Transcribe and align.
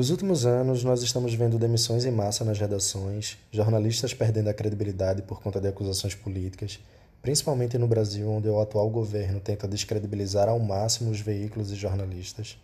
Nos 0.00 0.08
últimos 0.08 0.46
anos, 0.46 0.82
nós 0.82 1.02
estamos 1.02 1.34
vendo 1.34 1.58
demissões 1.58 2.06
em 2.06 2.10
massa 2.10 2.42
nas 2.42 2.58
redações, 2.58 3.36
jornalistas 3.52 4.14
perdendo 4.14 4.48
a 4.48 4.54
credibilidade 4.54 5.20
por 5.20 5.42
conta 5.42 5.60
de 5.60 5.68
acusações 5.68 6.14
políticas, 6.14 6.80
principalmente 7.20 7.76
no 7.76 7.86
Brasil, 7.86 8.30
onde 8.30 8.48
o 8.48 8.58
atual 8.60 8.88
governo 8.88 9.40
tenta 9.40 9.68
descredibilizar 9.68 10.48
ao 10.48 10.58
máximo 10.58 11.10
os 11.10 11.20
veículos 11.20 11.70
e 11.70 11.74
jornalistas. 11.74 12.56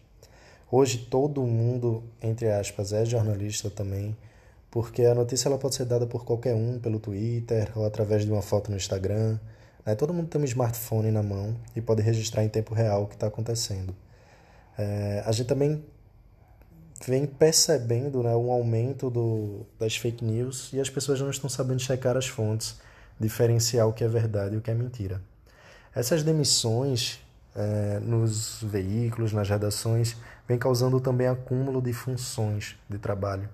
Hoje, 0.73 0.97
todo 1.11 1.43
mundo, 1.43 2.05
entre 2.23 2.51
aspas, 2.51 2.93
é 2.95 3.05
jornalista 3.05 3.69
também, 3.69 4.17
porque 4.71 5.05
a 5.05 5.15
notícia 5.15 5.49
ela 5.49 5.59
pode 5.59 5.75
ser 5.75 5.85
dada 5.85 6.07
por 6.07 6.25
qualquer 6.25 6.55
um, 6.55 6.79
pelo 6.79 6.99
Twitter 6.99 7.71
ou 7.77 7.85
através 7.85 8.25
de 8.25 8.33
uma 8.33 8.41
foto 8.41 8.71
no 8.71 8.79
Instagram. 8.79 9.39
Né? 9.87 9.95
Todo 9.95 10.12
mundo 10.12 10.29
tem 10.29 10.41
um 10.41 10.45
smartphone 10.45 11.12
na 11.12 11.23
mão 11.23 11.57
e 11.77 11.80
pode 11.80 12.02
registrar 12.02 12.45
em 12.45 12.48
tempo 12.48 12.74
real 12.74 13.05
o 13.05 13.06
que 13.06 13.15
está 13.15 13.29
acontecendo. 13.29 13.95
É, 14.77 15.23
a 15.24 15.30
gente 15.30 15.47
também 15.47 15.83
vem 17.06 17.27
percebendo 17.27 18.23
né, 18.23 18.34
um 18.34 18.51
aumento 18.51 19.09
do, 19.09 19.64
das 19.78 19.97
fake 19.97 20.25
news 20.25 20.73
e 20.73 20.80
as 20.80 20.91
pessoas 20.91 21.20
não 21.20 21.30
estão 21.30 21.48
sabendo 21.48 21.80
checar 21.80 22.16
as 22.16 22.27
fontes, 22.27 22.80
diferenciar 23.19 23.87
o 23.87 23.92
que 23.92 24.02
é 24.02 24.09
verdade 24.09 24.56
e 24.56 24.59
o 24.59 24.61
que 24.61 24.70
é 24.70 24.75
mentira. 24.75 25.20
Essas 25.95 26.23
demissões 26.23 27.20
é, 27.55 27.98
nos 28.00 28.62
veículos, 28.62 29.33
nas 29.33 29.48
redações, 29.48 30.16
vem 30.47 30.59
causando 30.59 31.00
também 31.00 31.27
acúmulo 31.27 31.80
de 31.80 31.92
funções 31.92 32.77
de 32.89 32.98
trabalho. 32.98 33.48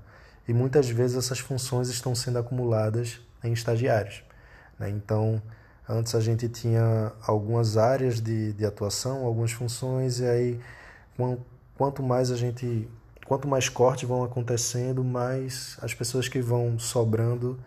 E 0.48 0.52
muitas 0.52 0.88
vezes 0.88 1.16
essas 1.16 1.38
funções 1.38 1.88
estão 1.88 2.14
sendo 2.14 2.38
acumuladas 2.38 3.20
em 3.44 3.52
estagiários. 3.52 4.24
Né? 4.78 4.90
Então, 4.90 5.40
antes 5.88 6.14
a 6.14 6.20
gente 6.20 6.48
tinha 6.48 7.12
algumas 7.26 7.76
áreas 7.76 8.20
de, 8.20 8.52
de 8.52 8.64
atuação, 8.64 9.24
algumas 9.24 9.52
funções, 9.52 10.20
e 10.20 10.26
aí 10.26 10.60
quanto 11.76 12.02
mais 12.02 12.30
a 12.30 12.36
gente 12.36 12.88
quanto 13.26 13.46
mais 13.48 13.68
cortes 13.68 14.08
vão 14.08 14.24
acontecendo, 14.24 15.02
mais 15.04 15.76
as 15.80 15.94
pessoas 15.94 16.28
que 16.28 16.40
vão 16.40 16.78
sobrando 16.78 17.58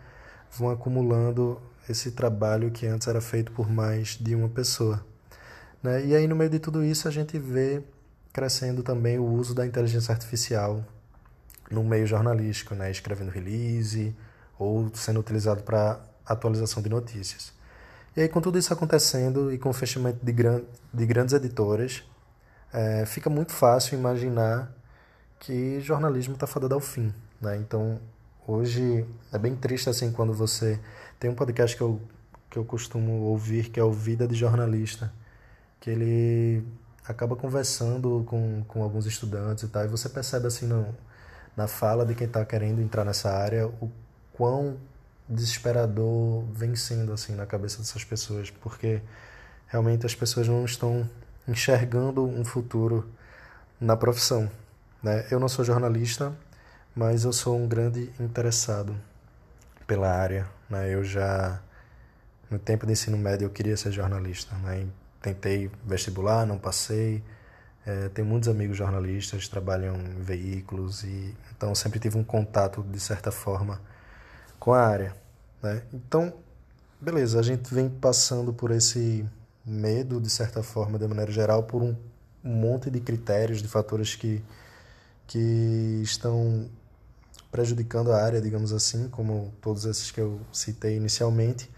vão 0.50 0.70
acumulando 0.70 1.60
esse 1.88 2.10
trabalho 2.12 2.70
que 2.70 2.86
antes 2.86 3.06
era 3.06 3.20
feito 3.20 3.52
por 3.52 3.70
mais 3.70 4.16
de 4.20 4.34
uma 4.34 4.48
pessoa. 4.48 5.04
Né? 5.82 6.06
E 6.06 6.14
aí, 6.14 6.26
no 6.26 6.34
meio 6.34 6.50
de 6.50 6.58
tudo 6.58 6.84
isso, 6.84 7.06
a 7.06 7.10
gente 7.10 7.38
vê 7.38 7.82
crescendo 8.32 8.82
também 8.82 9.18
o 9.18 9.24
uso 9.24 9.54
da 9.54 9.66
inteligência 9.66 10.12
artificial 10.12 10.84
no 11.70 11.82
meio 11.84 12.06
jornalístico, 12.06 12.74
né? 12.74 12.90
escrevendo 12.90 13.30
release 13.30 14.14
ou 14.58 14.90
sendo 14.94 15.20
utilizado 15.20 15.62
para 15.62 16.00
atualização 16.24 16.82
de 16.82 16.88
notícias. 16.88 17.52
E 18.16 18.22
aí, 18.22 18.28
com 18.28 18.40
tudo 18.40 18.58
isso 18.58 18.72
acontecendo 18.72 19.52
e 19.52 19.58
com 19.58 19.68
o 19.68 19.72
fechamento 19.72 20.24
de, 20.24 20.32
gran 20.32 20.62
de 20.92 21.04
grandes 21.04 21.34
editoras, 21.34 22.02
é, 22.72 23.04
fica 23.04 23.28
muito 23.28 23.52
fácil 23.52 23.98
imaginar 23.98 24.72
que 25.38 25.80
jornalismo 25.80 26.34
está 26.34 26.46
fadado 26.46 26.74
ao 26.74 26.80
fim, 26.80 27.12
né? 27.40 27.56
Então, 27.58 28.00
hoje 28.46 29.06
é 29.32 29.38
bem 29.38 29.54
triste 29.54 29.90
assim 29.90 30.10
quando 30.12 30.32
você 30.32 30.80
tem 31.20 31.30
um 31.30 31.34
podcast 31.34 31.76
que 31.76 31.82
eu 31.82 32.00
que 32.50 32.58
eu 32.58 32.64
costumo 32.64 33.22
ouvir 33.24 33.68
que 33.68 33.78
é 33.78 33.84
o 33.84 33.92
Vida 33.92 34.26
de 34.26 34.34
Jornalista, 34.34 35.12
que 35.80 35.90
ele 35.90 36.66
acaba 37.06 37.36
conversando 37.36 38.24
com, 38.26 38.64
com 38.66 38.82
alguns 38.82 39.04
estudantes 39.04 39.64
e 39.64 39.68
tal, 39.68 39.84
e 39.84 39.88
você 39.88 40.08
percebe 40.08 40.46
assim 40.46 40.66
no, 40.66 40.94
na 41.56 41.66
fala 41.66 42.06
de 42.06 42.14
quem 42.14 42.26
está 42.26 42.44
querendo 42.44 42.80
entrar 42.80 43.04
nessa 43.04 43.30
área 43.30 43.66
o 43.66 43.90
quão 44.32 44.78
desesperador 45.28 46.44
vem 46.52 46.74
sendo 46.76 47.12
assim 47.12 47.34
na 47.34 47.46
cabeça 47.46 47.78
dessas 47.78 48.04
pessoas, 48.04 48.50
porque 48.50 49.02
realmente 49.66 50.06
as 50.06 50.14
pessoas 50.14 50.46
não 50.48 50.64
estão 50.64 51.08
enxergando 51.46 52.24
um 52.24 52.44
futuro 52.44 53.08
na 53.80 53.96
profissão. 53.96 54.50
Né? 55.02 55.26
Eu 55.30 55.38
não 55.38 55.48
sou 55.48 55.64
jornalista, 55.64 56.32
mas 56.94 57.24
eu 57.24 57.32
sou 57.32 57.56
um 57.56 57.68
grande 57.68 58.12
interessado 58.18 58.96
pela 59.86 60.10
área. 60.10 60.46
Né? 60.68 60.94
Eu 60.94 61.04
já, 61.04 61.60
no 62.50 62.58
tempo 62.58 62.86
de 62.86 62.92
ensino 62.92 63.16
médio, 63.16 63.46
eu 63.46 63.50
queria 63.50 63.76
ser 63.76 63.92
jornalista. 63.92 64.54
Né? 64.56 64.86
Tentei 65.20 65.70
vestibular, 65.84 66.46
não 66.46 66.58
passei. 66.58 67.22
É, 67.84 68.08
tenho 68.08 68.26
muitos 68.26 68.48
amigos 68.48 68.76
jornalistas, 68.76 69.46
trabalham 69.46 69.96
em 69.96 70.20
veículos 70.20 71.04
e 71.04 71.36
então 71.56 71.72
sempre 71.72 72.00
tive 72.00 72.18
um 72.18 72.24
contato 72.24 72.82
de 72.82 72.98
certa 72.98 73.30
forma 73.30 73.80
com 74.58 74.72
a 74.72 74.80
área, 74.80 75.14
né? 75.62 75.82
Então, 75.92 76.32
beleza, 77.00 77.38
a 77.38 77.42
gente 77.42 77.72
vem 77.72 77.88
passando 77.88 78.52
por 78.52 78.70
esse 78.70 79.26
medo 79.64 80.20
de 80.20 80.30
certa 80.30 80.62
forma, 80.62 80.98
de 80.98 81.06
maneira 81.06 81.32
geral, 81.32 81.62
por 81.64 81.82
um 81.82 81.96
monte 82.42 82.90
de 82.90 83.00
critérios, 83.00 83.62
de 83.62 83.68
fatores 83.68 84.14
que 84.14 84.42
que 85.26 86.00
estão 86.02 86.68
prejudicando 87.50 88.12
a 88.12 88.22
área, 88.22 88.40
digamos 88.40 88.72
assim, 88.72 89.08
como 89.08 89.52
todos 89.60 89.84
esses 89.84 90.10
que 90.10 90.20
eu 90.20 90.40
citei 90.52 90.96
inicialmente. 90.96 91.70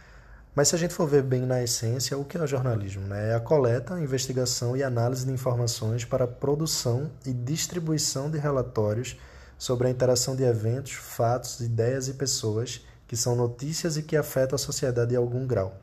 Mas 0.55 0.69
se 0.69 0.75
a 0.75 0.79
gente 0.79 0.93
for 0.93 1.07
ver 1.07 1.23
bem 1.23 1.43
na 1.43 1.63
essência, 1.63 2.19
o 2.19 2.25
que 2.25 2.37
é 2.37 2.43
o 2.43 2.47
jornalismo? 2.47 3.07
Né? 3.07 3.31
É 3.31 3.35
a 3.35 3.41
coleta, 3.41 3.99
investigação 4.01 4.77
e 4.77 4.83
análise 4.83 5.25
de 5.25 5.33
informações 5.33 6.05
para 6.05 6.27
produção 6.27 7.11
e 7.25 7.33
distribuição 7.33 8.31
de 8.31 8.39
relatórios 8.39 9.17
sobre 9.59 9.89
a 9.89 9.91
interação 9.91 10.37
de 10.37 10.45
eventos, 10.45 10.93
fatos, 10.93 11.61
ideias 11.61 12.09
e 12.09 12.15
pessoas 12.15 12.87
que 13.09 13.17
são 13.17 13.35
notícias 13.35 13.97
e 13.97 14.03
que 14.03 14.17
afetam 14.17 14.55
a 14.55 14.59
sociedade 14.59 15.15
em 15.15 15.17
algum 15.17 15.47
grau. 15.47 15.75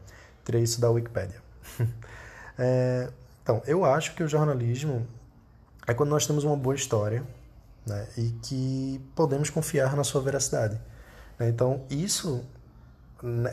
Tirei 0.46 0.63
isso 0.63 0.80
da 0.80 0.90
Wikipedia. 0.90 1.41
é, 2.58 3.09
então, 3.44 3.62
eu 3.68 3.84
acho 3.84 4.16
que 4.16 4.24
o 4.24 4.28
jornalismo 4.28 5.06
é 5.85 5.94
quando 5.94 6.09
nós 6.09 6.25
temos 6.25 6.44
uma 6.44 6.56
boa 6.56 6.75
história, 6.75 7.24
né? 7.85 8.08
e 8.18 8.30
que 8.41 9.02
podemos 9.16 9.50
confiar 9.50 9.96
na 9.96 10.03
sua 10.03 10.22
veracidade. 10.22 10.80
Né? 11.38 11.50
Então, 11.50 11.84
isso, 11.90 12.44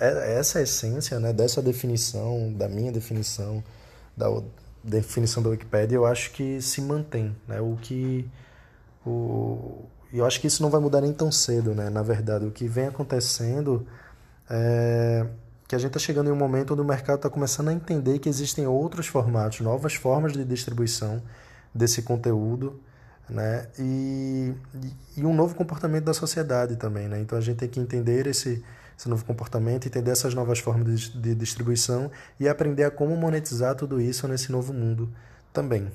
é, 0.00 0.38
essa 0.38 0.62
essência 0.62 1.18
né, 1.18 1.32
dessa 1.32 1.60
definição, 1.60 2.52
da 2.52 2.68
minha 2.68 2.92
definição, 2.92 3.62
da 4.16 4.26
definição 4.82 5.42
da 5.42 5.50
Wikipedia, 5.50 5.96
eu 5.96 6.06
acho 6.06 6.30
que 6.32 6.60
se 6.60 6.80
mantém. 6.80 7.36
Né? 7.46 7.60
O 7.60 7.76
que. 7.80 8.28
O, 9.04 9.84
eu 10.18 10.26
acho 10.26 10.40
que 10.40 10.46
isso 10.46 10.62
não 10.62 10.70
vai 10.70 10.80
mudar 10.80 11.00
nem 11.00 11.12
tão 11.12 11.30
cedo, 11.32 11.74
né? 11.74 11.90
na 11.90 12.02
verdade. 12.02 12.44
O 12.44 12.50
que 12.50 12.66
vem 12.66 12.88
acontecendo 12.88 13.86
é 14.50 15.26
que 15.68 15.74
a 15.74 15.78
gente 15.78 15.88
está 15.88 16.00
chegando 16.00 16.28
em 16.28 16.32
um 16.32 16.36
momento 16.36 16.74
onde 16.74 16.82
o 16.82 16.84
mercado 16.84 17.16
está 17.16 17.30
começando 17.30 17.68
a 17.68 17.72
entender 17.72 18.18
que 18.18 18.28
existem 18.28 18.66
outros 18.66 19.06
formatos, 19.06 19.60
novas 19.60 19.94
formas 19.94 20.34
de 20.34 20.44
distribuição 20.44 21.22
desse 21.74 22.02
conteúdo 22.02 22.78
né? 23.28 23.66
E, 23.78 24.52
e 25.16 25.24
um 25.24 25.34
novo 25.34 25.54
comportamento 25.54 26.04
da 26.04 26.14
sociedade 26.14 26.76
também, 26.76 27.08
né? 27.08 27.20
Então 27.20 27.38
a 27.38 27.40
gente 27.40 27.56
tem 27.56 27.68
que 27.68 27.80
entender 27.80 28.26
esse, 28.26 28.62
esse 28.96 29.08
novo 29.08 29.24
comportamento, 29.24 29.86
entender 29.86 30.10
essas 30.10 30.34
novas 30.34 30.58
formas 30.58 31.00
de, 31.00 31.18
de 31.18 31.34
distribuição 31.34 32.10
e 32.38 32.48
aprender 32.48 32.84
a 32.84 32.90
como 32.90 33.16
monetizar 33.16 33.74
tudo 33.74 34.00
isso 34.00 34.28
nesse 34.28 34.52
novo 34.52 34.72
mundo 34.72 35.08
também. 35.52 35.90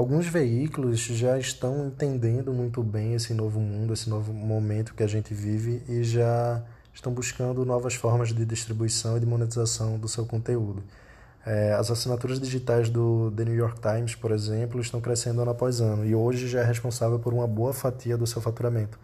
Alguns 0.00 0.26
veículos 0.26 0.98
já 0.98 1.38
estão 1.38 1.88
entendendo 1.88 2.54
muito 2.54 2.82
bem 2.82 3.12
esse 3.12 3.34
novo 3.34 3.60
mundo, 3.60 3.92
esse 3.92 4.08
novo 4.08 4.32
momento 4.32 4.94
que 4.94 5.02
a 5.02 5.06
gente 5.06 5.34
vive 5.34 5.82
e 5.86 6.02
já 6.02 6.62
estão 6.94 7.12
buscando 7.12 7.66
novas 7.66 7.96
formas 7.96 8.30
de 8.30 8.46
distribuição 8.46 9.18
e 9.18 9.20
de 9.20 9.26
monetização 9.26 9.98
do 9.98 10.08
seu 10.08 10.24
conteúdo. 10.24 10.82
É, 11.44 11.74
as 11.74 11.90
assinaturas 11.90 12.40
digitais 12.40 12.88
do 12.88 13.30
The 13.36 13.44
New 13.44 13.54
York 13.54 13.78
Times, 13.78 14.14
por 14.14 14.32
exemplo, 14.32 14.80
estão 14.80 15.02
crescendo 15.02 15.42
ano 15.42 15.50
após 15.50 15.82
ano 15.82 16.06
e 16.06 16.14
hoje 16.14 16.48
já 16.48 16.60
é 16.60 16.64
responsável 16.64 17.18
por 17.18 17.34
uma 17.34 17.46
boa 17.46 17.74
fatia 17.74 18.16
do 18.16 18.26
seu 18.26 18.40
faturamento. 18.40 18.98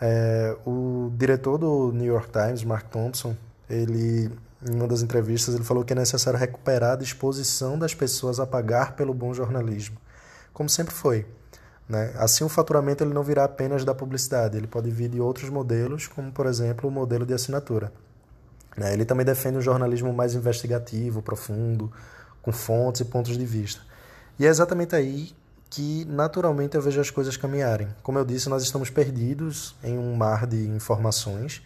É, 0.00 0.56
o 0.64 1.12
diretor 1.14 1.58
do 1.58 1.92
New 1.92 2.06
York 2.06 2.30
Times, 2.32 2.64
Mark 2.64 2.88
Thompson, 2.88 3.36
ele, 3.68 4.30
em 4.66 4.76
uma 4.76 4.88
das 4.88 5.02
entrevistas, 5.02 5.54
ele 5.54 5.64
falou 5.64 5.84
que 5.84 5.92
é 5.92 5.96
necessário 5.96 6.40
recuperar 6.40 6.92
a 6.92 6.96
disposição 6.96 7.78
das 7.78 7.94
pessoas 7.94 8.40
a 8.40 8.46
pagar 8.46 8.96
pelo 8.96 9.12
bom 9.12 9.34
jornalismo, 9.34 9.98
como 10.56 10.70
sempre 10.70 10.94
foi. 10.94 11.26
Né? 11.86 12.14
Assim, 12.16 12.42
o 12.42 12.48
faturamento 12.48 13.04
ele 13.04 13.12
não 13.12 13.22
virá 13.22 13.44
apenas 13.44 13.84
da 13.84 13.94
publicidade, 13.94 14.56
ele 14.56 14.66
pode 14.66 14.90
vir 14.90 15.10
de 15.10 15.20
outros 15.20 15.50
modelos, 15.50 16.08
como, 16.08 16.32
por 16.32 16.46
exemplo, 16.46 16.88
o 16.88 16.90
modelo 16.90 17.26
de 17.26 17.34
assinatura. 17.34 17.92
Né? 18.74 18.94
Ele 18.94 19.04
também 19.04 19.26
defende 19.26 19.58
um 19.58 19.60
jornalismo 19.60 20.10
mais 20.14 20.34
investigativo, 20.34 21.20
profundo, 21.20 21.92
com 22.40 22.50
fontes 22.52 23.02
e 23.02 23.04
pontos 23.04 23.36
de 23.36 23.44
vista. 23.44 23.82
E 24.38 24.46
é 24.46 24.48
exatamente 24.48 24.96
aí 24.96 25.36
que 25.68 26.06
naturalmente 26.06 26.74
eu 26.74 26.80
vejo 26.80 27.02
as 27.02 27.10
coisas 27.10 27.36
caminharem. 27.36 27.88
Como 28.02 28.18
eu 28.18 28.24
disse, 28.24 28.48
nós 28.48 28.62
estamos 28.62 28.88
perdidos 28.88 29.76
em 29.84 29.98
um 29.98 30.16
mar 30.16 30.46
de 30.46 30.66
informações, 30.68 31.62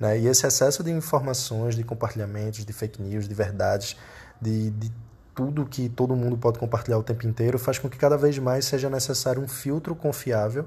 né? 0.00 0.18
e 0.18 0.26
esse 0.26 0.44
excesso 0.44 0.82
de 0.82 0.90
informações, 0.90 1.76
de 1.76 1.84
compartilhamentos, 1.84 2.64
de 2.64 2.72
fake 2.72 3.00
news, 3.00 3.28
de 3.28 3.34
verdades, 3.36 3.96
de, 4.40 4.70
de 4.70 4.90
tudo 5.34 5.66
que 5.66 5.88
todo 5.88 6.14
mundo 6.14 6.36
pode 6.36 6.58
compartilhar 6.58 6.98
o 6.98 7.02
tempo 7.02 7.26
inteiro, 7.26 7.58
faz 7.58 7.78
com 7.78 7.88
que 7.88 7.96
cada 7.96 8.16
vez 8.16 8.38
mais 8.38 8.64
seja 8.64 8.90
necessário 8.90 9.42
um 9.42 9.48
filtro 9.48 9.94
confiável 9.94 10.66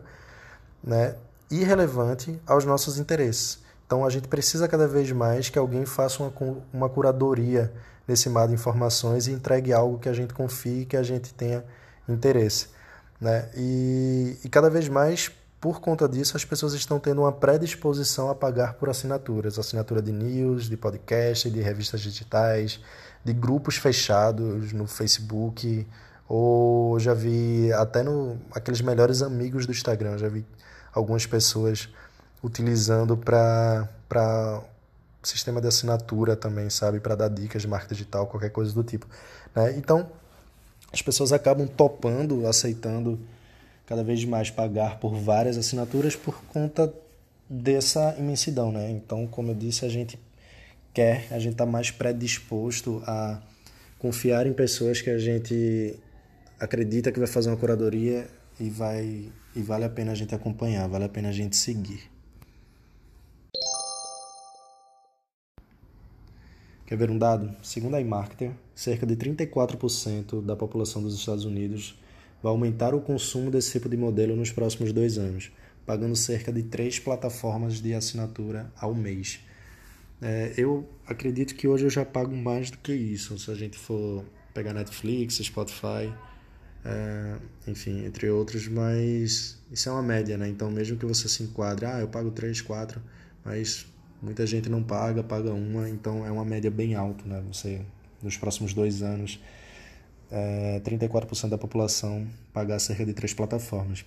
né? 0.83 1.15
e 1.49 1.63
relevante 1.63 2.39
aos 2.45 2.65
nossos 2.65 2.97
interesses 2.97 3.59
Então 3.85 4.05
a 4.05 4.09
gente 4.09 4.27
precisa 4.27 4.67
cada 4.67 4.87
vez 4.87 5.11
mais 5.11 5.49
que 5.49 5.59
alguém 5.59 5.85
faça 5.85 6.23
uma, 6.23 6.33
uma 6.73 6.89
curadoria 6.89 7.71
nesse 8.07 8.29
mar 8.29 8.47
de 8.47 8.53
informações 8.53 9.27
e 9.27 9.31
entregue 9.31 9.73
algo 9.73 9.99
que 9.99 10.09
a 10.09 10.13
gente 10.13 10.33
confie 10.33 10.85
que 10.85 10.97
a 10.97 11.03
gente 11.03 11.33
tenha 11.33 11.63
interesse. 12.07 12.67
Né? 13.19 13.49
E, 13.55 14.37
e 14.43 14.49
cada 14.49 14.69
vez 14.69 14.87
mais, 14.87 15.31
por 15.65 15.81
conta 15.81 16.07
disso, 16.07 16.37
as 16.37 16.45
pessoas 16.45 16.75
estão 16.75 16.99
tendo 16.99 17.21
uma 17.21 17.31
predisposição 17.31 18.29
a 18.29 18.35
pagar 18.35 18.75
por 18.75 18.87
assinaturas. 18.87 19.57
Assinatura 19.57 19.99
de 19.99 20.11
news, 20.11 20.69
de 20.69 20.77
podcast, 20.77 21.49
de 21.49 21.59
revistas 21.59 22.01
digitais, 22.01 22.79
de 23.23 23.33
grupos 23.33 23.75
fechados 23.75 24.71
no 24.73 24.85
Facebook, 24.85 25.87
ou 26.29 26.99
já 26.99 27.15
vi 27.15 27.73
até 27.73 28.03
no 28.03 28.37
aqueles 28.51 28.79
melhores 28.79 29.23
amigos 29.23 29.65
do 29.65 29.71
Instagram, 29.71 30.19
já 30.19 30.29
vi 30.29 30.45
algumas 30.93 31.25
pessoas 31.25 31.89
utilizando 32.43 33.17
para 33.17 33.89
para 34.07 34.61
sistema 35.23 35.59
de 35.59 35.67
assinatura 35.67 36.35
também, 36.35 36.69
sabe, 36.69 36.99
para 36.99 37.15
dar 37.15 37.27
dicas 37.27 37.63
de 37.63 37.67
marketing 37.67 37.95
digital, 37.95 38.27
qualquer 38.27 38.51
coisa 38.51 38.71
do 38.71 38.83
tipo, 38.83 39.07
né? 39.55 39.75
Então, 39.75 40.11
as 40.93 41.01
pessoas 41.01 41.33
acabam 41.33 41.67
topando, 41.67 42.45
aceitando 42.45 43.19
cada 43.85 44.03
vez 44.03 44.23
mais 44.25 44.49
pagar 44.49 44.99
por 44.99 45.15
várias 45.15 45.57
assinaturas 45.57 46.15
por 46.15 46.41
conta 46.45 46.93
dessa 47.49 48.15
imensidão, 48.17 48.71
né? 48.71 48.89
Então, 48.91 49.27
como 49.27 49.51
eu 49.51 49.55
disse, 49.55 49.85
a 49.85 49.89
gente 49.89 50.19
quer, 50.93 51.27
a 51.31 51.39
gente 51.39 51.53
está 51.53 51.65
mais 51.65 51.91
predisposto 51.91 53.03
a 53.05 53.41
confiar 53.99 54.47
em 54.47 54.53
pessoas 54.53 55.01
que 55.01 55.09
a 55.09 55.17
gente 55.17 55.99
acredita 56.59 57.11
que 57.11 57.19
vai 57.19 57.27
fazer 57.27 57.49
uma 57.49 57.57
curadoria 57.57 58.27
e 58.59 58.69
vai 58.69 59.31
e 59.55 59.61
vale 59.61 59.85
a 59.85 59.89
pena 59.89 60.11
a 60.11 60.15
gente 60.15 60.35
acompanhar, 60.35 60.87
vale 60.87 61.05
a 61.05 61.09
pena 61.09 61.29
a 61.29 61.31
gente 61.31 61.55
seguir. 61.55 62.11
Quer 66.85 66.97
ver 66.97 67.09
um 67.09 67.17
dado? 67.17 67.55
Segundo 67.63 67.95
a 67.95 68.01
iMarketer, 68.01 68.51
cerca 68.75 69.05
de 69.05 69.15
34% 69.15 70.43
da 70.43 70.55
população 70.55 71.01
dos 71.01 71.15
Estados 71.15 71.43
Unidos 71.45 71.97
vai 72.45 72.51
aumentar 72.51 72.93
o 72.93 73.01
consumo 73.01 73.49
desse 73.49 73.71
tipo 73.71 73.89
de 73.89 73.97
modelo 73.97 74.35
nos 74.35 74.51
próximos 74.51 74.93
dois 74.93 75.17
anos, 75.17 75.51
pagando 75.83 76.15
cerca 76.15 76.53
de 76.53 76.61
três 76.61 76.99
plataformas 76.99 77.81
de 77.81 77.91
assinatura 77.91 78.71
ao 78.79 78.93
mês. 78.93 79.39
É, 80.21 80.53
eu 80.55 80.87
acredito 81.07 81.55
que 81.55 81.67
hoje 81.67 81.85
eu 81.85 81.89
já 81.89 82.05
pago 82.05 82.35
mais 82.35 82.69
do 82.69 82.77
que 82.77 82.93
isso, 82.93 83.35
se 83.39 83.49
a 83.49 83.55
gente 83.55 83.79
for 83.79 84.23
pegar 84.53 84.73
Netflix, 84.73 85.37
Spotify, 85.37 86.13
é, 86.85 87.35
enfim, 87.67 88.05
entre 88.05 88.29
outros, 88.29 88.67
mas 88.67 89.59
isso 89.71 89.89
é 89.89 89.91
uma 89.91 90.03
média, 90.03 90.37
né? 90.37 90.47
Então, 90.47 90.69
mesmo 90.69 90.97
que 90.97 91.05
você 91.07 91.27
se 91.27 91.41
enquadre, 91.41 91.87
ah, 91.87 91.99
eu 91.99 92.07
pago 92.07 92.29
3, 92.29 92.61
4, 92.61 93.01
mas 93.43 93.87
muita 94.21 94.45
gente 94.45 94.69
não 94.69 94.83
paga, 94.83 95.23
paga 95.23 95.51
uma, 95.51 95.89
então 95.89 96.23
é 96.23 96.29
uma 96.29 96.45
média 96.45 96.69
bem 96.69 96.93
alta, 96.93 97.25
né? 97.25 97.43
Você, 97.51 97.81
nos 98.21 98.37
próximos 98.37 98.71
dois 98.71 99.01
anos, 99.01 99.39
é, 100.31 100.81
34% 100.83 101.49
da 101.49 101.57
população 101.57 102.27
pagar 102.53 102.79
cerca 102.79 103.05
de 103.05 103.13
três 103.13 103.33
plataformas. 103.33 104.05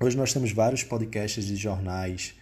Hoje 0.00 0.16
nós 0.16 0.32
temos 0.32 0.52
vários 0.52 0.82
podcasts 0.82 1.44
de 1.44 1.56
jornais 1.56 2.34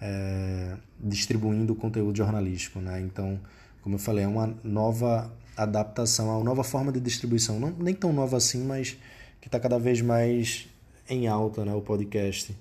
é, 0.00 0.74
distribuindo 0.98 1.74
conteúdo 1.74 2.16
jornalístico, 2.16 2.80
né? 2.80 3.00
Então, 3.00 3.38
como 3.82 3.94
eu 3.94 3.98
falei, 3.98 4.24
é 4.24 4.28
uma 4.28 4.54
nova 4.64 5.30
adaptação, 5.56 6.28
uma 6.28 6.44
nova 6.44 6.62
forma 6.62 6.92
de 6.92 7.00
distribuição, 7.00 7.58
não 7.58 7.70
nem 7.70 7.94
tão 7.94 8.12
nova 8.12 8.36
assim, 8.36 8.64
mas 8.64 8.96
que 9.40 9.48
está 9.48 9.58
cada 9.58 9.78
vez 9.78 10.00
mais 10.00 10.68
em 11.08 11.26
alta, 11.28 11.64
né, 11.64 11.72
o 11.72 11.80
podcast. 11.80 12.54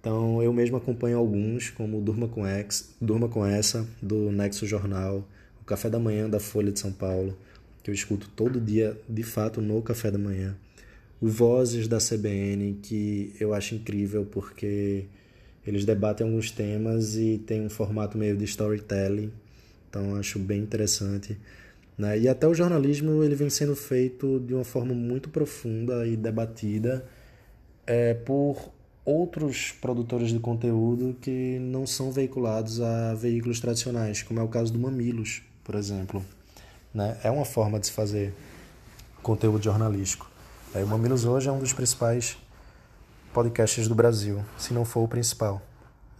Então 0.00 0.42
eu 0.42 0.52
mesmo 0.52 0.76
acompanho 0.76 1.16
alguns, 1.16 1.70
como 1.70 2.00
Durma 2.00 2.26
com 2.26 2.44
X, 2.44 2.92
Durma 3.00 3.28
com 3.28 3.46
essa 3.46 3.86
do 4.02 4.32
Nexo 4.32 4.66
Jornal, 4.66 5.24
o 5.60 5.64
Café 5.64 5.88
da 5.88 5.98
Manhã 5.98 6.28
da 6.28 6.40
Folha 6.40 6.72
de 6.72 6.80
São 6.80 6.92
Paulo, 6.92 7.36
que 7.82 7.90
eu 7.90 7.94
escuto 7.94 8.28
todo 8.34 8.60
dia, 8.60 8.98
de 9.08 9.22
fato, 9.22 9.60
no 9.60 9.80
café 9.82 10.10
da 10.10 10.18
manhã. 10.18 10.56
O 11.20 11.28
Vozes 11.28 11.86
da 11.86 11.98
CBN, 11.98 12.78
que 12.82 13.34
eu 13.38 13.54
acho 13.54 13.74
incrível 13.74 14.24
porque 14.24 15.06
eles 15.66 15.84
debatem 15.84 16.26
alguns 16.26 16.50
temas 16.50 17.16
e 17.16 17.38
tem 17.38 17.64
um 17.64 17.70
formato 17.70 18.18
meio 18.18 18.36
de 18.36 18.44
storytelling, 18.44 19.30
então 19.88 20.16
acho 20.16 20.38
bem 20.38 20.60
interessante. 20.60 21.38
Né? 21.96 22.18
E 22.20 22.28
até 22.28 22.48
o 22.48 22.54
jornalismo 22.54 23.22
ele 23.22 23.34
vem 23.34 23.50
sendo 23.50 23.76
feito 23.76 24.40
de 24.40 24.54
uma 24.54 24.64
forma 24.64 24.94
muito 24.94 25.28
profunda 25.28 26.06
e 26.06 26.16
debatida 26.16 27.04
é, 27.86 28.14
por 28.14 28.72
outros 29.04 29.72
produtores 29.72 30.30
de 30.30 30.38
conteúdo 30.38 31.16
que 31.20 31.58
não 31.60 31.86
são 31.86 32.10
veiculados 32.10 32.80
a 32.80 33.14
veículos 33.14 33.60
tradicionais, 33.60 34.22
como 34.22 34.40
é 34.40 34.42
o 34.42 34.48
caso 34.48 34.72
do 34.72 34.78
Mamilos, 34.78 35.42
por 35.62 35.74
exemplo. 35.74 36.24
Né? 36.94 37.18
É 37.22 37.30
uma 37.30 37.44
forma 37.44 37.78
de 37.78 37.86
se 37.86 37.92
fazer 37.92 38.34
conteúdo 39.22 39.62
jornalístico. 39.62 40.30
É, 40.74 40.82
o 40.82 40.86
Mamilos 40.86 41.24
hoje 41.24 41.48
é 41.48 41.52
um 41.52 41.58
dos 41.58 41.72
principais 41.72 42.36
podcasts 43.32 43.88
do 43.88 43.94
Brasil, 43.94 44.44
se 44.58 44.74
não 44.74 44.84
for 44.84 45.00
o 45.00 45.08
principal. 45.08 45.62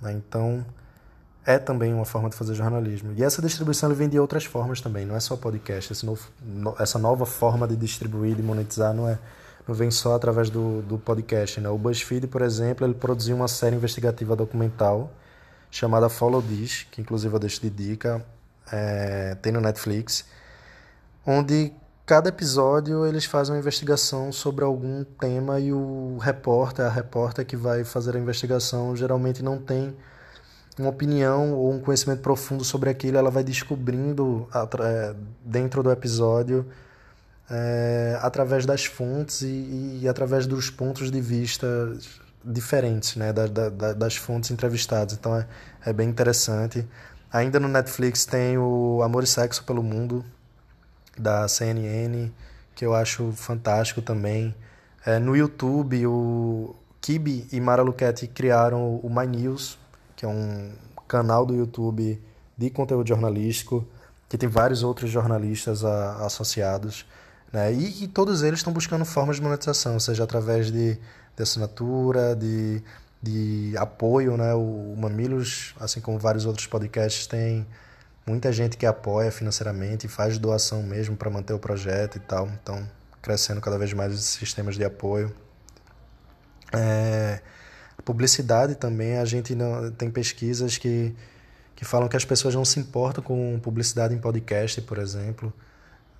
Né? 0.00 0.12
Então, 0.12 0.64
é 1.44 1.58
também 1.58 1.92
uma 1.92 2.04
forma 2.04 2.30
de 2.30 2.36
fazer 2.36 2.54
jornalismo. 2.54 3.12
E 3.16 3.22
essa 3.22 3.42
distribuição 3.42 3.92
vem 3.94 4.08
de 4.08 4.18
outras 4.18 4.44
formas 4.44 4.80
também, 4.80 5.04
não 5.04 5.16
é 5.16 5.20
só 5.20 5.36
podcast. 5.36 6.04
Novo, 6.04 6.28
essa 6.78 6.98
nova 6.98 7.26
forma 7.26 7.66
de 7.66 7.76
distribuir, 7.76 8.34
de 8.34 8.42
monetizar, 8.42 8.94
não, 8.94 9.08
é, 9.08 9.18
não 9.66 9.74
vem 9.74 9.90
só 9.90 10.14
através 10.14 10.50
do, 10.50 10.82
do 10.82 10.98
podcast. 10.98 11.60
Né? 11.60 11.68
O 11.68 11.76
BuzzFeed, 11.76 12.28
por 12.28 12.42
exemplo, 12.42 12.86
ele 12.86 12.94
produziu 12.94 13.36
uma 13.36 13.48
série 13.48 13.76
investigativa 13.76 14.36
documental 14.36 15.10
chamada 15.70 16.08
Follow 16.08 16.42
This, 16.42 16.86
que 16.90 17.00
inclusive 17.00 17.34
eu 17.34 17.38
deixo 17.38 17.60
de 17.60 17.70
dica, 17.70 18.24
é, 18.70 19.34
tem 19.36 19.52
no 19.52 19.60
Netflix, 19.60 20.24
onde 21.26 21.72
cada 22.04 22.28
episódio 22.28 23.06
eles 23.06 23.24
fazem 23.24 23.54
uma 23.54 23.60
investigação 23.60 24.32
sobre 24.32 24.64
algum 24.64 25.04
tema 25.04 25.60
e 25.60 25.72
o 25.72 26.18
repórter, 26.20 26.84
a 26.84 26.88
repórter 26.88 27.46
que 27.46 27.56
vai 27.56 27.84
fazer 27.84 28.16
a 28.16 28.18
investigação, 28.18 28.94
geralmente 28.96 29.42
não 29.42 29.58
tem 29.58 29.96
uma 30.78 30.88
opinião 30.88 31.54
ou 31.54 31.72
um 31.72 31.80
conhecimento 31.80 32.20
profundo 32.20 32.64
sobre 32.64 32.90
aquilo, 32.90 33.18
ela 33.18 33.30
vai 33.30 33.44
descobrindo 33.44 34.48
é, 34.80 35.14
dentro 35.44 35.82
do 35.82 35.90
episódio 35.90 36.66
é, 37.50 38.18
através 38.22 38.64
das 38.64 38.84
fontes 38.84 39.42
e, 39.42 40.00
e, 40.02 40.08
através 40.08 40.46
dos 40.46 40.70
pontos 40.70 41.10
de 41.10 41.20
vista 41.20 41.66
diferentes 42.44 43.16
né, 43.16 43.32
da, 43.32 43.46
da, 43.46 43.92
das 43.92 44.16
fontes 44.16 44.50
entrevistadas. 44.50 45.14
Então 45.14 45.36
é, 45.36 45.46
é 45.84 45.92
bem 45.92 46.08
interessante. 46.08 46.86
Ainda 47.30 47.60
no 47.60 47.68
Netflix 47.68 48.24
tem 48.24 48.58
o 48.58 49.02
Amor 49.02 49.22
e 49.22 49.26
Sexo 49.26 49.64
pelo 49.64 49.82
Mundo, 49.82 50.24
da 51.16 51.46
CNN, 51.48 52.30
que 52.74 52.84
eu 52.84 52.94
acho 52.94 53.32
fantástico 53.32 54.00
também. 54.00 54.54
É, 55.04 55.18
no 55.18 55.36
YouTube, 55.36 56.06
o 56.06 56.74
Kibi 57.00 57.46
e 57.52 57.60
Mara 57.60 57.82
Luchetti 57.82 58.26
criaram 58.26 58.96
o 58.96 59.10
My 59.10 59.26
News, 59.26 59.78
que 60.16 60.24
é 60.24 60.28
um 60.28 60.72
canal 61.08 61.44
do 61.44 61.54
YouTube 61.54 62.20
de 62.56 62.70
conteúdo 62.70 63.08
jornalístico, 63.08 63.84
que 64.28 64.38
tem 64.38 64.48
vários 64.48 64.82
outros 64.82 65.10
jornalistas 65.10 65.84
a, 65.84 66.24
associados, 66.24 67.04
né? 67.52 67.72
E, 67.72 68.04
e, 68.04 68.08
todos 68.08 68.42
eles 68.42 68.60
estão 68.60 68.72
buscando 68.72 69.04
formas 69.04 69.36
de 69.36 69.42
monetização, 69.42 70.00
seja 70.00 70.24
através 70.24 70.70
de, 70.70 70.94
de 70.94 71.42
assinatura, 71.42 72.34
de, 72.34 72.82
de 73.22 73.74
apoio, 73.76 74.36
né? 74.36 74.54
O, 74.54 74.94
o 74.94 74.96
Mamilos, 74.98 75.74
assim 75.78 76.00
como 76.00 76.18
vários 76.18 76.46
outros 76.46 76.66
podcasts, 76.66 77.26
tem 77.26 77.66
muita 78.26 78.52
gente 78.52 78.76
que 78.76 78.86
apoia 78.86 79.30
financeiramente 79.30 80.06
e 80.06 80.08
faz 80.08 80.38
doação 80.38 80.82
mesmo 80.82 81.16
para 81.16 81.30
manter 81.30 81.52
o 81.52 81.58
projeto 81.58 82.16
e 82.16 82.20
tal. 82.20 82.48
Então, 82.62 82.88
crescendo 83.20 83.60
cada 83.60 83.78
vez 83.78 83.92
mais 83.92 84.12
esses 84.12 84.30
sistemas 84.30 84.76
de 84.76 84.84
apoio. 84.84 85.34
É, 86.72 87.40
Publicidade 88.04 88.74
também, 88.74 89.18
a 89.18 89.24
gente 89.24 89.54
não, 89.54 89.90
tem 89.92 90.10
pesquisas 90.10 90.76
que, 90.76 91.14
que 91.76 91.84
falam 91.84 92.08
que 92.08 92.16
as 92.16 92.24
pessoas 92.24 92.54
não 92.54 92.64
se 92.64 92.80
importam 92.80 93.22
com 93.22 93.60
publicidade 93.60 94.12
em 94.12 94.18
podcast, 94.18 94.80
por 94.82 94.98
exemplo. 94.98 95.52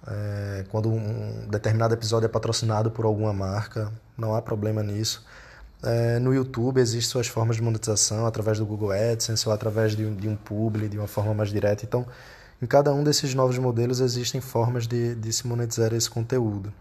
É, 0.06 0.64
quando 0.68 0.90
um 0.90 1.48
determinado 1.48 1.92
episódio 1.94 2.26
é 2.26 2.28
patrocinado 2.28 2.90
por 2.90 3.04
alguma 3.04 3.32
marca, 3.32 3.92
não 4.16 4.34
há 4.34 4.40
problema 4.40 4.80
nisso. 4.80 5.26
É, 5.82 6.18
no 6.20 6.32
YouTube 6.32 6.80
existem 6.80 7.10
suas 7.10 7.26
formas 7.26 7.56
de 7.56 7.62
monetização 7.62 8.24
através 8.24 8.58
do 8.58 8.64
Google 8.64 8.92
AdSense 8.92 9.48
ou 9.48 9.54
através 9.54 9.96
de, 9.96 10.08
de 10.14 10.28
um 10.28 10.36
publi, 10.36 10.88
de 10.88 10.96
uma 10.96 11.08
forma 11.08 11.34
mais 11.34 11.50
direta. 11.50 11.84
Então, 11.84 12.06
em 12.60 12.66
cada 12.66 12.94
um 12.94 13.02
desses 13.02 13.34
novos 13.34 13.58
modelos 13.58 14.00
existem 14.00 14.40
formas 14.40 14.86
de, 14.86 15.16
de 15.16 15.32
se 15.32 15.46
monetizar 15.46 15.92
esse 15.92 16.08
conteúdo. 16.08 16.72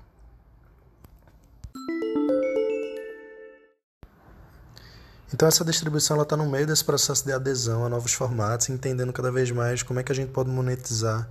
Então 5.34 5.48
essa 5.48 5.65
distribuição 5.65 6.22
está 6.22 6.38
no 6.38 6.48
meio 6.48 6.67
desse 6.67 6.84
processo 6.84 7.25
de 7.25 7.31
adesão 7.31 7.84
a 7.84 7.89
novos 7.89 8.13
formatos, 8.13 8.70
entendendo 8.70 9.12
cada 9.12 9.31
vez 9.31 9.50
mais 9.50 9.81
como 9.81 10.00
é 10.00 10.03
que 10.03 10.12
a 10.12 10.15
gente 10.15 10.29
pode 10.29 10.51
monetizar 10.51 11.27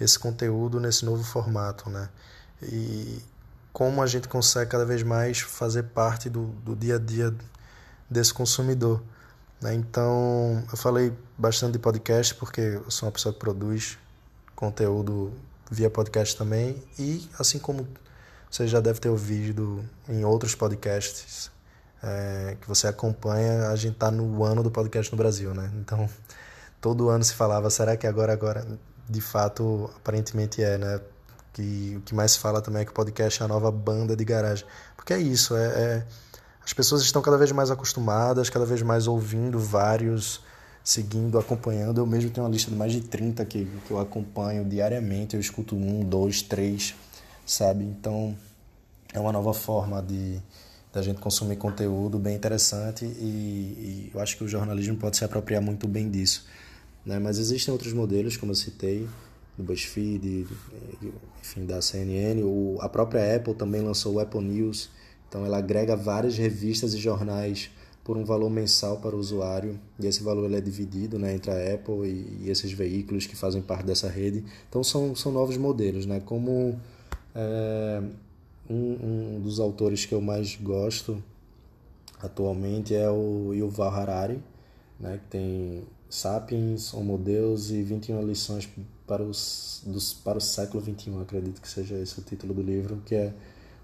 esse 0.00 0.18
conteúdo 0.18 0.80
nesse 0.80 1.04
novo 1.04 1.22
formato, 1.22 1.88
né? 1.88 2.08
E 2.62 3.22
como 3.72 4.02
a 4.02 4.06
gente 4.06 4.28
consegue 4.28 4.70
cada 4.70 4.84
vez 4.84 5.02
mais 5.02 5.40
fazer 5.40 5.84
parte 5.84 6.28
do, 6.28 6.46
do 6.64 6.76
dia 6.76 6.96
a 6.96 6.98
dia 6.98 7.34
desse 8.08 8.32
consumidor. 8.32 9.02
Né? 9.60 9.74
Então, 9.74 10.62
eu 10.70 10.76
falei 10.76 11.12
bastante 11.38 11.72
de 11.72 11.78
podcast 11.78 12.34
porque 12.34 12.60
eu 12.60 12.90
sou 12.90 13.06
uma 13.08 13.12
pessoa 13.12 13.32
que 13.32 13.38
produz 13.38 13.98
conteúdo 14.54 15.32
via 15.70 15.88
podcast 15.88 16.36
também 16.36 16.82
e 16.98 17.28
assim 17.38 17.58
como 17.58 17.88
você 18.50 18.68
já 18.68 18.80
deve 18.80 19.00
ter 19.00 19.08
ouvido 19.08 19.82
em 20.06 20.24
outros 20.24 20.54
podcasts 20.54 21.50
é, 22.02 22.56
que 22.60 22.68
você 22.68 22.86
acompanha, 22.86 23.68
a 23.68 23.76
gente 23.76 23.94
está 23.94 24.10
no 24.10 24.44
ano 24.44 24.62
do 24.62 24.70
podcast 24.70 25.10
no 25.10 25.16
Brasil, 25.16 25.54
né? 25.54 25.70
Então, 25.76 26.08
todo 26.80 27.08
ano 27.08 27.22
se 27.22 27.32
falava, 27.32 27.70
será 27.70 27.96
que 27.96 28.06
agora, 28.06 28.32
agora, 28.32 28.66
de 29.08 29.20
fato, 29.20 29.88
aparentemente 29.96 30.62
é, 30.62 30.76
né? 30.76 31.00
Que 31.52 31.94
o 31.98 32.00
que 32.00 32.14
mais 32.14 32.32
se 32.32 32.38
fala 32.38 32.62
também 32.62 32.82
é 32.82 32.84
que 32.84 32.90
o 32.90 32.94
podcast 32.94 33.42
é 33.42 33.44
a 33.44 33.48
nova 33.48 33.70
banda 33.70 34.16
de 34.16 34.24
garagem. 34.24 34.64
Porque 34.96 35.12
é 35.12 35.18
isso, 35.18 35.56
é, 35.56 35.66
é 35.66 36.06
as 36.64 36.72
pessoas 36.72 37.02
estão 37.02 37.20
cada 37.20 37.36
vez 37.36 37.50
mais 37.52 37.70
acostumadas, 37.70 38.48
cada 38.48 38.64
vez 38.64 38.82
mais 38.82 39.06
ouvindo 39.06 39.58
vários, 39.58 40.40
seguindo, 40.84 41.38
acompanhando. 41.38 41.98
Eu 41.98 42.06
mesmo 42.06 42.30
tenho 42.30 42.46
uma 42.46 42.52
lista 42.52 42.70
de 42.70 42.76
mais 42.76 42.92
de 42.92 43.00
30 43.00 43.44
que, 43.44 43.64
que 43.86 43.90
eu 43.90 43.98
acompanho 43.98 44.64
diariamente. 44.64 45.34
Eu 45.34 45.40
escuto 45.40 45.74
um, 45.74 46.04
dois, 46.04 46.40
três, 46.40 46.94
sabe? 47.44 47.84
Então 47.84 48.36
é 49.12 49.18
uma 49.18 49.32
nova 49.32 49.52
forma 49.52 50.00
de 50.00 50.40
da 50.92 51.00
gente 51.00 51.20
consumir 51.20 51.56
conteúdo 51.56 52.18
bem 52.18 52.36
interessante 52.36 53.06
e, 53.06 53.08
e, 53.08 54.10
eu 54.12 54.20
acho 54.20 54.36
que 54.36 54.44
o 54.44 54.48
jornalismo 54.48 54.94
pode 54.98 55.16
se 55.16 55.24
apropriar 55.24 55.62
muito 55.62 55.88
bem 55.88 56.10
disso. 56.10 56.44
Né? 57.04 57.18
Mas 57.18 57.38
existem 57.38 57.72
outros 57.72 57.94
modelos, 57.94 58.36
como 58.36 58.52
eu 58.52 58.56
citei, 58.56 59.08
do 59.56 59.62
BuzzFeed, 59.62 60.46
enfim, 61.40 61.66
da 61.66 61.80
CNN. 61.80 62.42
O, 62.42 62.78
a 62.80 62.88
própria 62.88 63.36
Apple 63.36 63.54
também 63.54 63.80
lançou 63.82 64.14
o 64.14 64.20
Apple 64.20 64.42
News, 64.42 64.90
então 65.28 65.44
ela 65.44 65.58
agrega 65.58 65.96
várias 65.96 66.36
revistas 66.36 66.94
e 66.94 66.98
jornais 66.98 67.70
por 68.04 68.16
um 68.16 68.24
valor 68.24 68.50
mensal 68.50 68.98
para 68.98 69.14
o 69.14 69.18
usuário 69.18 69.78
e 69.98 70.06
esse 70.06 70.22
valor 70.22 70.52
é 70.52 70.60
dividido 70.60 71.18
né, 71.18 71.34
entre 71.34 71.52
a 71.52 71.74
Apple 71.74 72.04
e, 72.04 72.44
e 72.44 72.50
esses 72.50 72.72
veículos 72.72 73.26
que 73.26 73.36
fazem 73.36 73.62
parte 73.62 73.84
dessa 73.84 74.08
rede. 74.08 74.44
Então 74.68 74.82
são, 74.82 75.14
são 75.14 75.30
novos 75.30 75.56
modelos, 75.56 76.04
né? 76.04 76.20
Como 76.20 76.78
é, 77.34 78.02
um, 78.68 79.36
um 79.36 79.40
dos 79.40 79.60
autores 79.60 80.04
que 80.04 80.14
eu 80.14 80.20
mais 80.20 80.56
gosto 80.56 81.22
atualmente 82.20 82.94
é 82.94 83.10
o 83.10 83.52
Yuval 83.52 83.90
Harari, 83.92 84.40
né, 84.98 85.18
que 85.18 85.30
tem 85.30 85.84
Sapiens, 86.08 86.94
Homo 86.94 87.18
Deus 87.18 87.70
e 87.70 87.82
21 87.82 88.24
lições 88.26 88.68
para, 89.06 89.22
os, 89.22 89.82
dos, 89.86 90.12
para 90.12 90.38
o 90.38 90.40
século 90.40 90.82
XXI, 90.82 91.20
acredito 91.20 91.60
que 91.60 91.68
seja 91.68 91.98
esse 91.98 92.18
o 92.18 92.22
título 92.22 92.54
do 92.54 92.62
livro, 92.62 93.02
que 93.04 93.14
é 93.14 93.32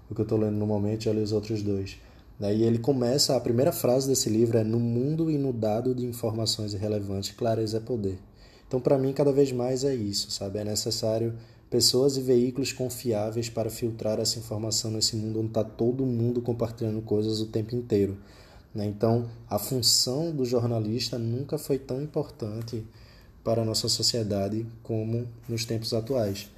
o 0.09 0.15
que 0.15 0.21
eu 0.21 0.23
estou 0.23 0.37
lendo 0.37 0.57
no 0.57 0.65
momento, 0.65 1.03
já 1.03 1.13
li 1.13 1.21
os 1.21 1.31
outros 1.31 1.61
dois. 1.61 1.97
E 2.41 2.63
ele 2.63 2.79
começa, 2.79 3.35
a 3.35 3.39
primeira 3.39 3.71
frase 3.71 4.07
desse 4.07 4.29
livro 4.29 4.57
é 4.57 4.63
No 4.63 4.79
mundo 4.79 5.29
inundado 5.29 5.93
de 5.93 6.05
informações 6.05 6.73
irrelevantes, 6.73 7.31
clareza 7.31 7.77
é 7.77 7.79
poder. 7.81 8.17
Então, 8.65 8.79
para 8.79 8.97
mim, 8.97 9.11
cada 9.11 9.31
vez 9.31 9.51
mais 9.51 9.83
é 9.83 9.93
isso, 9.93 10.31
sabe? 10.31 10.59
É 10.59 10.63
necessário 10.63 11.33
pessoas 11.69 12.17
e 12.17 12.21
veículos 12.21 12.71
confiáveis 12.71 13.49
para 13.49 13.69
filtrar 13.69 14.19
essa 14.19 14.39
informação 14.39 14.89
nesse 14.89 15.15
mundo 15.15 15.39
onde 15.39 15.49
está 15.49 15.63
todo 15.63 16.05
mundo 16.05 16.41
compartilhando 16.41 17.01
coisas 17.01 17.41
o 17.41 17.47
tempo 17.47 17.75
inteiro. 17.75 18.17
Né? 18.73 18.85
Então, 18.85 19.29
a 19.49 19.59
função 19.59 20.31
do 20.31 20.45
jornalista 20.45 21.17
nunca 21.17 21.57
foi 21.57 21.77
tão 21.77 22.01
importante 22.01 22.85
para 23.43 23.61
a 23.61 23.65
nossa 23.65 23.87
sociedade 23.87 24.65
como 24.83 25.27
nos 25.47 25.65
tempos 25.65 25.93
atuais. 25.93 26.49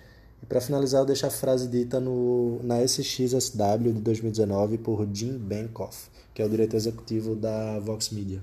E 0.41 0.45
para 0.45 0.59
finalizar, 0.59 1.01
eu 1.01 1.05
deixo 1.05 1.25
a 1.25 1.29
frase 1.29 1.67
dita 1.67 1.99
no, 1.99 2.59
na 2.63 2.83
SXSW 2.83 3.93
de 3.93 4.01
2019 4.01 4.77
por 4.79 5.07
Jim 5.13 5.37
Benkoff, 5.37 6.09
que 6.33 6.41
é 6.41 6.45
o 6.45 6.49
diretor 6.49 6.77
executivo 6.77 7.35
da 7.35 7.79
Vox 7.79 8.09
Media. 8.09 8.41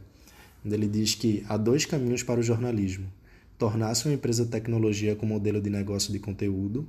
Ele 0.65 0.87
diz 0.87 1.15
que 1.15 1.45
há 1.49 1.57
dois 1.57 1.85
caminhos 1.85 2.23
para 2.23 2.41
o 2.41 2.43
jornalismo: 2.43 3.07
tornar-se 3.59 4.07
uma 4.07 4.15
empresa 4.15 4.45
de 4.45 4.51
tecnologia 4.51 5.17
com 5.17 5.27
modelo 5.27 5.61
de 5.61 5.71
negócio 5.71 6.13
de 6.13 6.19
conteúdo 6.19 6.87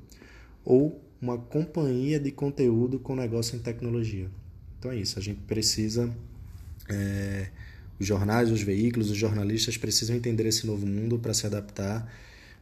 ou 0.63 0.99
uma 1.21 1.37
companhia 1.37 2.19
de 2.19 2.31
conteúdo 2.31 2.99
com 2.99 3.15
negócio 3.15 3.55
em 3.55 3.59
tecnologia. 3.59 4.29
Então 4.77 4.91
é 4.91 4.95
isso, 4.95 5.19
a 5.19 5.21
gente 5.21 5.41
precisa. 5.41 6.09
É, 6.89 7.49
os 7.99 8.07
jornais, 8.07 8.51
os 8.51 8.61
veículos, 8.61 9.09
os 9.09 9.17
jornalistas 9.17 9.77
precisam 9.77 10.15
entender 10.15 10.45
esse 10.45 10.65
novo 10.65 10.85
mundo 10.85 11.19
para 11.19 11.33
se 11.33 11.45
adaptar, 11.45 12.11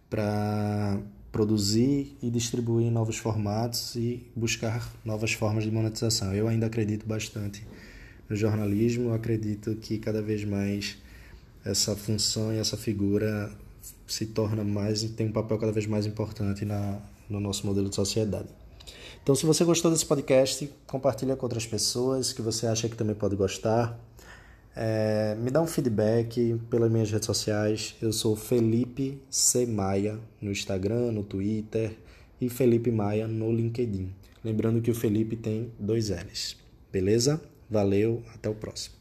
para 0.10 1.00
produzir 1.32 2.18
e 2.22 2.30
distribuir 2.30 2.92
novos 2.92 3.18
formatos 3.18 3.96
e 3.96 4.26
buscar 4.36 4.92
novas 5.06 5.34
formas 5.34 5.64
de 5.64 5.72
monetização. 5.72 6.34
Eu 6.34 6.48
ainda 6.48 6.66
acredito 6.66 7.06
bastante 7.06 7.64
no 8.30 8.36
jornalismo, 8.36 9.14
acredito 9.14 9.76
que 9.76 9.98
cada 9.98 10.22
vez 10.22 10.44
mais 10.44 10.98
essa 11.64 11.96
função 11.96 12.54
e 12.54 12.58
essa 12.58 12.78
figura 12.78 13.52
se 14.08 14.26
torna 14.26 14.64
mais 14.64 15.04
tem 15.04 15.28
um 15.28 15.32
papel 15.32 15.58
cada 15.58 15.72
vez 15.72 15.86
mais 15.86 16.06
importante 16.06 16.66
na, 16.66 17.00
no 17.30 17.40
nosso 17.40 17.66
modelo 17.66 17.90
de 17.90 17.96
sociedade. 17.96 18.48
Então, 19.22 19.36
se 19.36 19.46
você 19.46 19.66
gostou 19.66 19.92
desse 19.92 20.06
podcast, 20.06 20.70
compartilha 20.86 21.36
com 21.36 21.46
outras 21.46 21.68
pessoas 21.68 22.32
que 22.32 22.42
você 22.42 22.66
acha 22.66 22.88
que 22.88 22.96
também 22.96 23.16
pode 23.16 23.36
gostar. 23.36 24.00
É, 24.80 25.36
me 25.40 25.50
dá 25.50 25.60
um 25.60 25.66
feedback 25.66 26.56
pelas 26.70 26.92
minhas 26.92 27.10
redes 27.10 27.26
sociais. 27.26 27.96
Eu 28.00 28.14
sou 28.14 28.36
Felipe 28.36 29.20
C. 29.28 29.66
Maia 29.66 30.20
no 30.40 30.52
Instagram, 30.52 31.12
no 31.12 31.24
Twitter 31.24 31.98
e 32.40 32.48
Felipe 32.48 32.92
Maia 32.92 33.28
no 33.28 33.52
LinkedIn. 33.52 34.14
Lembrando 34.44 34.80
que 34.80 34.92
o 34.92 34.96
Felipe 34.96 35.36
tem 35.36 35.72
dois 35.80 36.10
L's. 36.10 36.56
Beleza? 36.92 37.42
Valeu, 37.68 38.22
até 38.36 38.48
o 38.48 38.54
próximo. 38.54 38.97